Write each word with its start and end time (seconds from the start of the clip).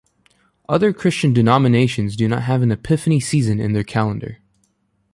Other 0.67 0.93
Christian 0.93 1.31
denominations 1.31 2.15
do 2.15 2.27
not 2.27 2.41
have 2.41 2.63
an 2.63 2.71
Epiphany 2.71 3.19
season 3.19 3.59
in 3.59 3.73
their 3.73 3.83
kalendar. 3.83 4.37